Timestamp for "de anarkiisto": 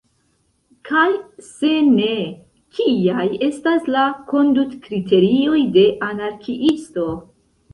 5.77-7.07